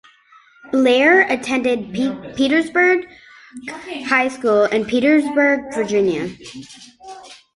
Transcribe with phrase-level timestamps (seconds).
[0.71, 3.05] Blair attended Petersburg
[4.07, 6.35] High School in Petersburg, Virginia.